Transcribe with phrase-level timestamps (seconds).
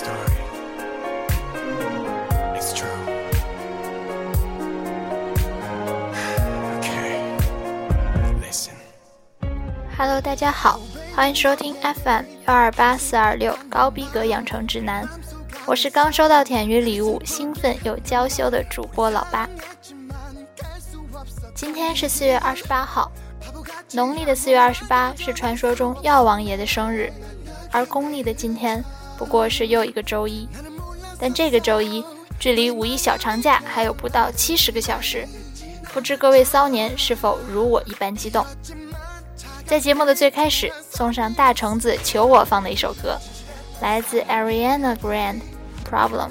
[0.00, 0.16] story.
[9.98, 10.80] Hello，大家好，
[11.14, 15.06] 欢迎收听 FM 幺二八四二六高逼格养成指南，
[15.66, 19.46] 我是刚收到甜鱼礼物、兴奋又娇羞的主播老八。
[21.54, 23.12] 今天是四月二十八号，
[23.92, 27.12] 农历的四月二十八是传说中药王爷的生日，
[27.70, 28.82] 而公历的今天。
[29.20, 30.48] 不过是又一个周一，
[31.18, 32.02] 但这个周一
[32.38, 35.28] 距离五一小长假还有不到七十个小时，
[35.92, 38.42] 不知各位骚年是否如我一般激动？
[39.66, 43.18] 在节目的最开始，送上大橙子求我放的一首歌，
[43.82, 45.40] 来自 Ariana Grande，
[45.86, 46.30] 《Problem》。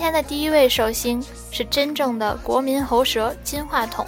[0.00, 1.20] 今天的第一位寿星
[1.50, 4.06] 是真正的国民喉舌金话筒，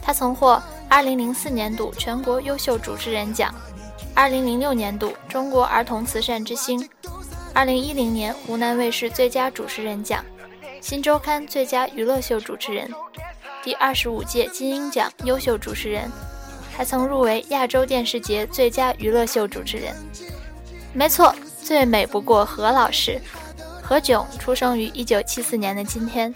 [0.00, 3.52] 他曾获2004年度全国优秀主持人奖、
[4.14, 6.88] 2006年度中国儿童慈善之星、
[7.54, 10.24] 2010年湖南卫视最佳主持人奖、
[10.80, 12.88] 新周刊最佳娱乐秀主持人、
[13.64, 16.08] 第二十五届金鹰奖优秀主持人，
[16.72, 19.92] 还曾入围亚洲电视节最佳娱乐秀主持人。
[20.92, 23.20] 没错，最美不过何老师。
[23.90, 26.32] 何炅出生于一九七四年的今天，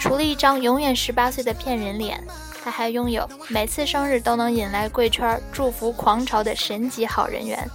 [0.00, 2.20] 除了一张永远十八岁的骗人脸，
[2.64, 7.70] 他还拥有每次生日都能引来贵圈祝福狂潮的神级好人缘。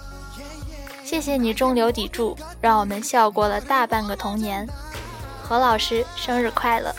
[1.05, 4.67] 谢谢你中流砥柱，让我们笑过了大半个童年。
[5.41, 6.93] 何老师生日快乐！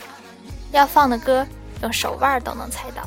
[0.73, 1.47] 要放的歌，
[1.83, 3.07] 用手腕都能猜到。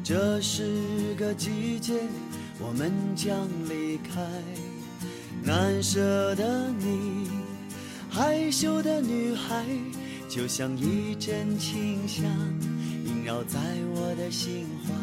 [0.04, 1.94] 这是个季节，
[2.60, 3.34] 我们将
[3.70, 4.22] 离开，
[5.42, 7.30] 难舍的你，
[8.10, 9.64] 害羞的女孩，
[10.28, 12.26] 就像一阵清香，
[13.06, 13.58] 萦绕在
[13.96, 15.03] 我的心怀。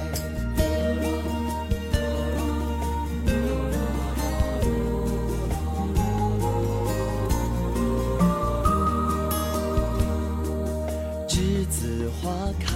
[11.27, 12.29] 栀子花
[12.59, 12.71] 开，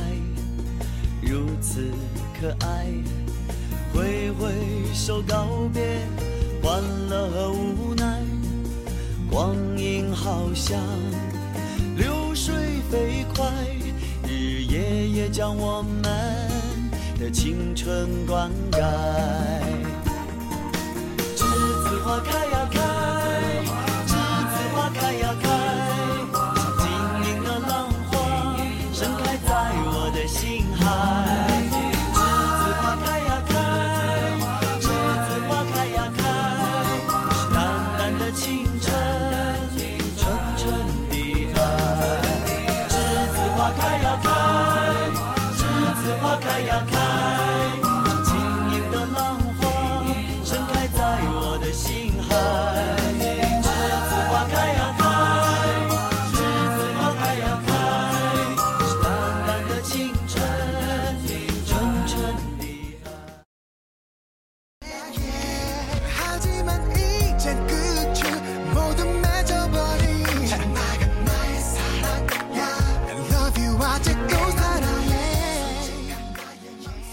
[1.22, 1.86] 如此
[2.42, 2.88] 可爱。
[3.94, 4.50] 挥挥
[4.92, 5.84] 手告别
[6.64, 8.24] 欢乐和无奈，
[9.30, 10.80] 光阴好像。
[15.32, 16.02] 将我们
[17.20, 18.80] 的青春灌溉。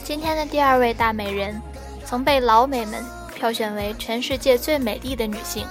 [0.04, 1.60] 今天的第二位大美人，
[2.04, 3.15] 曾被老美们。
[3.36, 5.66] 票选为全世界最美丽的女性，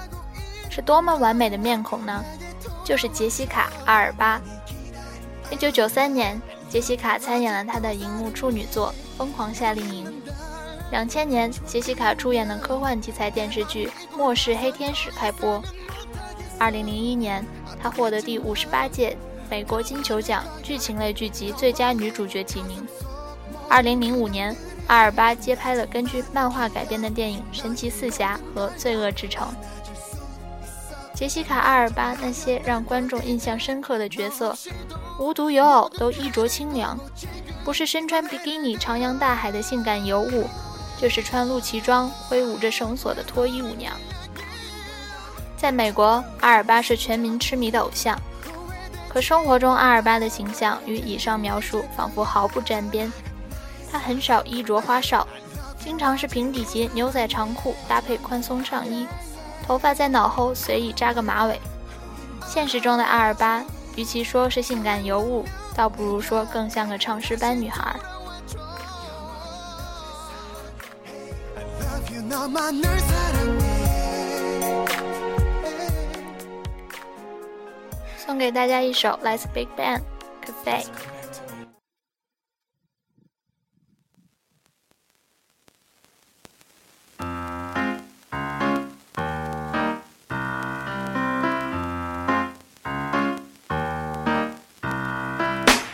[0.70, 2.24] 是多么完美的面孔呢？
[2.86, 4.40] 就是杰西卡·阿尔巴。
[5.50, 6.40] 一九九三年，
[6.70, 10.06] 杰西卡参演了她的荧幕处女作《疯狂夏令营》。
[10.92, 15.62] 两千年，杰西卡出演的科幻题材电视剧《末世黑天使》开播。
[16.60, 17.44] 二零零一年，
[17.82, 19.18] 她获得第五十八届
[19.50, 22.86] 美国金球奖剧情类剧集最佳女主角提名。
[23.68, 24.56] 二零零五年。
[24.88, 29.48] 阿尔巴接拍了根据漫画改编的电影《神奇四侠》和《罪恶之城》。
[31.18, 34.56] 杰西卡·阿尔巴那些让观众印象深刻的角色，
[35.20, 36.98] 无独有偶，都衣着清凉，
[37.64, 40.48] 不是身穿比基尼徜徉大海的性感尤物，
[41.00, 43.94] 就是穿露脐装挥舞着绳索的脱衣舞娘。
[45.58, 48.16] 在美国，阿尔巴是全民痴迷的偶像，
[49.10, 53.12] 可生活中，阿尔巴的形象与以上描述仿佛毫不沾边。
[53.96, 55.26] 她很少衣着花哨，
[55.80, 59.08] 经常是平底鞋、牛仔长裤搭配宽松上衣，
[59.66, 61.58] 头发在脑后随意扎个马尾。
[62.46, 63.64] 现实中的阿尔巴，
[63.96, 67.96] 与其说是性感尤物，倒不如说更像个唱诗班女孩。
[78.18, 80.00] 送给大家一首来自 Big Bang，
[80.44, 81.15] 《咖 e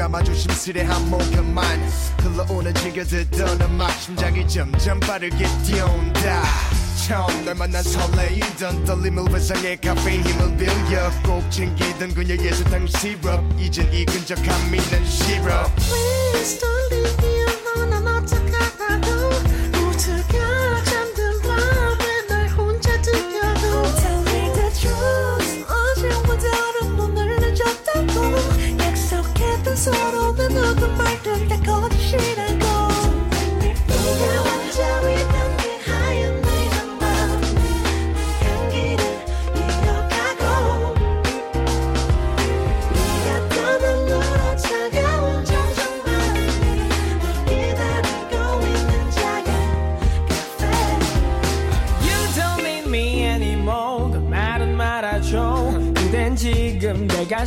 [0.00, 1.62] 감아 조심스의한 모금만
[2.22, 6.42] 흘러오는 즐겨 듣던 음악 심장이 점점 빠르게 뛰어온다
[7.06, 13.92] 처음 널 만난 설레이던 떨림을 회상해 카페인 힘을 빌려 꼭 챙기던 그녀의 사탕 시럽 이젠
[13.92, 17.39] 이 근적함 있는 시럽 Please don't leave me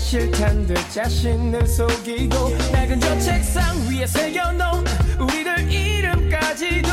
[0.04, 4.84] 사실 탄듯 자신을 속이고 낡은 저 책상 위에 새겨놓은
[5.18, 6.90] 우리들 이름까지도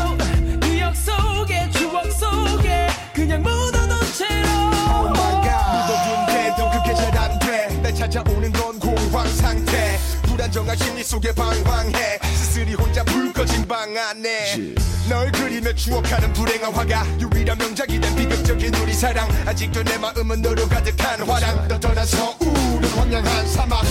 [0.62, 8.52] 기억 속에 추억 속에 그냥 묻어놓은 채로 Oh my god 무더군데도 그게 잘 안돼날 찾아오는
[8.52, 14.44] 건 공황 상태 불안정한 심리 속에 방황해 스스리 혼자 불 꺼진 방 안에
[15.08, 20.68] 널 그리며 추억하는 불행한 화가 유일한 명작이 된 비극적인 우리 사랑 아직도 내 마음은 너로
[20.68, 22.59] 가득한 화랑 너 떠난 서울
[22.99, 23.83] 은 황량한 사막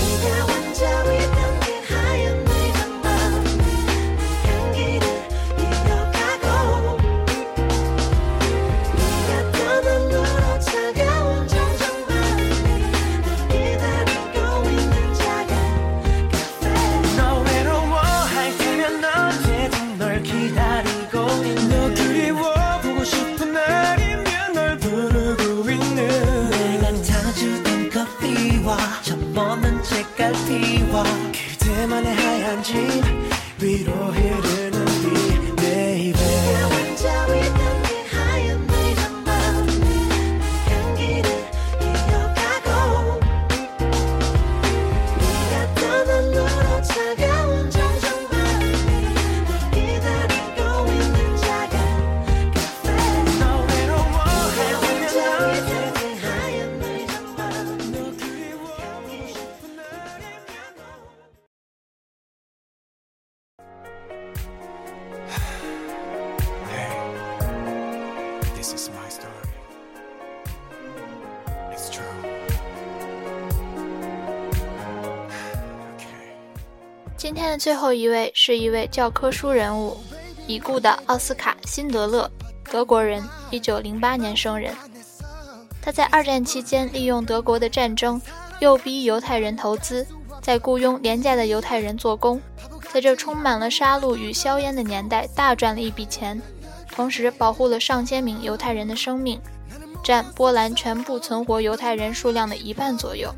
[77.20, 79.98] 今天的最后一位是一位教科书人物，
[80.48, 82.32] 已故的奥斯卡·辛德勒，
[82.72, 83.22] 德国人，
[83.52, 84.74] 一九零八年生人。
[85.82, 88.22] 他在二战期间利用德国的战争
[88.62, 90.08] 诱逼犹太人投资，
[90.42, 92.42] 在雇佣廉价的犹太人做工，
[92.94, 96.42] 在这充满了杀戮与硝烟的年代大赚了一笔钱，
[96.90, 99.42] 同时保护了上千名犹太人的生命，
[100.02, 103.30] 占波兰全部存活犹太人数量的一半左右。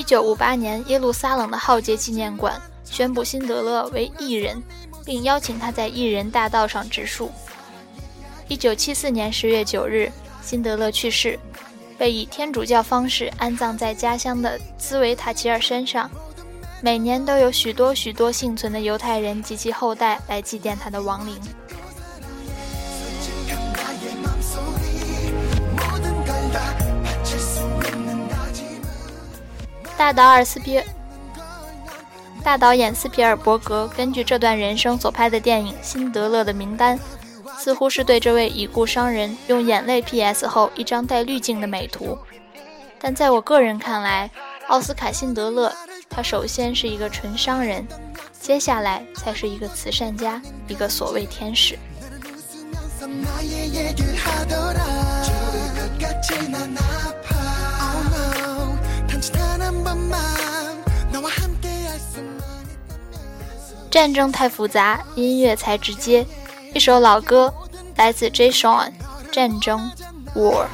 [0.00, 4.56] 一九五八年，耶路撒冷的浩劫纪念馆宣布辛德勒为异人，
[5.04, 7.30] 并邀请他在异人大道上植树。
[8.48, 11.38] 一九七四年十月九日，辛德勒去世，
[11.98, 16.10] 被以天主教方式安葬在家乡的兹维塔齐尔山上。
[16.80, 21.38] 每年都有许多许多幸存的犹太人及其后代来祭奠他的亡灵。
[30.00, 30.80] 大导斯皮，
[32.42, 36.98] 大导演斯皮尔伯格根据这段人生所拍的电影《辛德勒的名单》，
[37.58, 40.46] 似乎是对这位已故商人用眼泪 P.S.
[40.46, 42.16] 后一张带滤镜的美图。
[42.98, 44.30] 但在我个人看来，
[44.68, 45.70] 奥斯卡辛德勒，
[46.08, 47.86] 他首先是一个纯商人，
[48.40, 51.78] 接下来才是一个慈善家，一个所谓天使。
[63.90, 66.24] 战争太复杂，音乐才直接。
[66.72, 67.52] 一首老歌，
[67.96, 68.46] 来自 J.
[68.46, 68.92] a s o n
[69.30, 69.90] 战争》
[70.40, 70.66] War。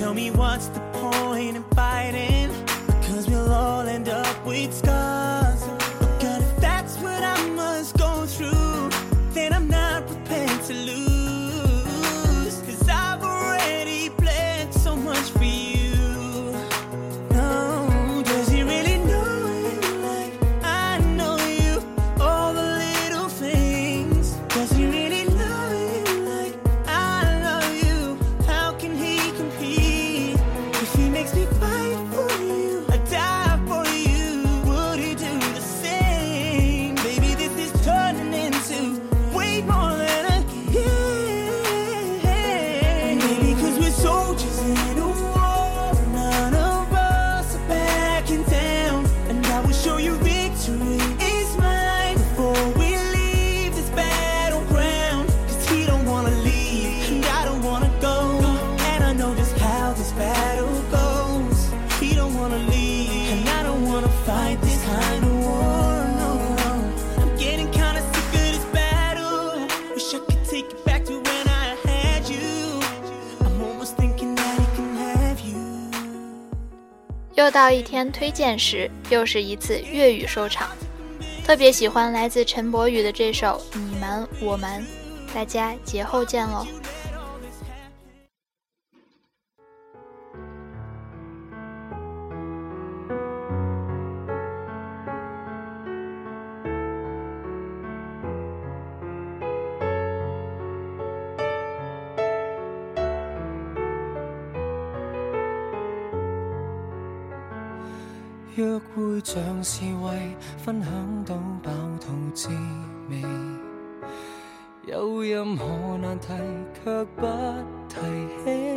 [0.00, 2.48] Tell me what's the point in fighting?
[3.02, 4.99] Cause we'll all end up with scars.
[77.50, 80.68] 到一天推荐时，又是一次粤语收场。
[81.44, 84.80] 特别喜欢来自陈柏宇的这首《你瞒我瞒》，
[85.34, 86.66] 大家节后见喽。
[109.22, 112.48] 像是为分享到饱肚滋
[113.10, 113.22] 味，
[114.86, 116.28] 有任何难题
[116.82, 117.26] 却不
[117.86, 117.98] 提
[118.42, 118.76] 起。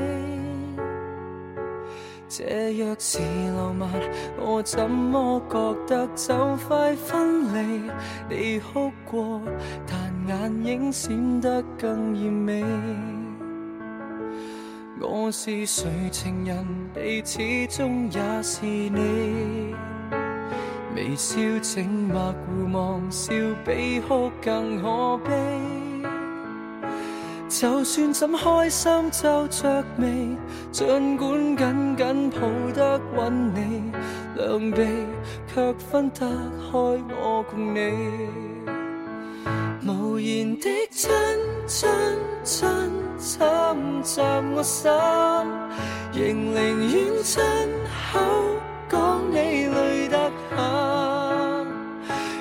[2.30, 3.20] 这若是
[3.56, 3.90] 浪漫，
[4.38, 7.92] 我怎么觉得就快分离？
[8.30, 9.40] 你哭过，
[9.86, 12.64] 但眼影闪得更艳美。
[15.00, 19.74] 我是谁情人，你始终也是你。
[20.96, 23.34] 微笑静默互望，笑
[23.66, 25.32] 比哭更可悲。
[27.50, 30.30] 就算怎开心皱着眉，
[30.72, 32.38] 尽管紧紧抱
[32.74, 33.92] 得稳你，
[34.36, 34.84] 两臂
[35.54, 38.30] 却分得开我共你。
[39.88, 41.10] 无言的亲
[41.68, 41.90] 亲
[42.44, 42.68] 亲
[43.18, 43.42] 侵
[44.04, 44.22] 袭
[44.56, 44.92] 我心，
[46.14, 46.56] 仍宁
[46.94, 47.44] 愿亲
[48.14, 48.20] 口
[48.90, 50.33] 讲你累得。